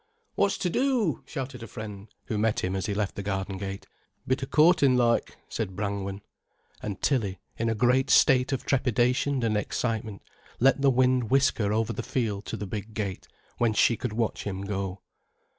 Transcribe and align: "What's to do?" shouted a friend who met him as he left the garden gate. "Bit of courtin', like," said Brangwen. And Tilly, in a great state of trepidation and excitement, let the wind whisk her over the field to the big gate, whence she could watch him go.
"What's 0.33 0.57
to 0.57 0.69
do?" 0.71 1.21
shouted 1.27 1.61
a 1.61 1.67
friend 1.67 2.07
who 2.25 2.39
met 2.39 2.61
him 2.63 2.75
as 2.75 2.87
he 2.87 2.95
left 2.95 3.13
the 3.13 3.21
garden 3.21 3.59
gate. 3.59 3.85
"Bit 4.25 4.41
of 4.41 4.49
courtin', 4.49 4.97
like," 4.97 5.37
said 5.47 5.75
Brangwen. 5.75 6.21
And 6.81 6.99
Tilly, 7.03 7.39
in 7.59 7.69
a 7.69 7.75
great 7.75 8.09
state 8.09 8.51
of 8.51 8.65
trepidation 8.65 9.43
and 9.43 9.55
excitement, 9.55 10.23
let 10.59 10.81
the 10.81 10.89
wind 10.89 11.29
whisk 11.29 11.59
her 11.59 11.71
over 11.71 11.93
the 11.93 12.01
field 12.01 12.45
to 12.45 12.57
the 12.57 12.65
big 12.65 12.95
gate, 12.95 13.27
whence 13.59 13.77
she 13.77 13.95
could 13.95 14.13
watch 14.13 14.43
him 14.43 14.61
go. 14.63 15.03